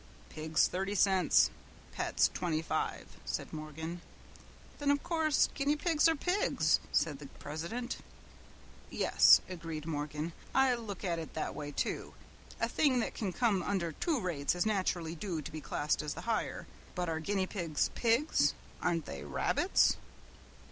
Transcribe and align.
"Pigs 0.29 0.67
thirty 0.67 0.95
cents, 0.95 1.51
pets 1.91 2.31
twenty 2.33 2.63
five," 2.63 3.17
said 3.23 3.53
Morgan. 3.53 4.01
"Then 4.79 4.89
of 4.89 5.03
course 5.03 5.49
guinea 5.53 5.75
pigs 5.75 6.09
are 6.09 6.15
pigs," 6.15 6.79
said 6.91 7.19
the 7.19 7.27
president. 7.37 7.97
"Yes," 8.89 9.41
agreed 9.47 9.85
Morgan, 9.85 10.33
"I 10.55 10.73
look 10.73 11.03
at 11.03 11.19
it 11.19 11.35
that 11.35 11.53
way, 11.53 11.69
too. 11.71 12.15
A 12.59 12.67
thing 12.67 12.99
that 12.99 13.13
can 13.13 13.31
come 13.31 13.61
under 13.61 13.91
two 13.91 14.19
rates 14.19 14.55
is 14.55 14.65
naturally 14.65 15.13
due 15.13 15.39
to 15.39 15.51
be 15.51 15.61
classed 15.61 16.01
as 16.01 16.15
the 16.15 16.21
higher. 16.21 16.65
But 16.95 17.07
are 17.07 17.19
guinea 17.19 17.45
pigs, 17.45 17.91
pigs? 17.93 18.55
Aren't 18.81 19.05
they 19.05 19.23
rabbits?" 19.23 19.97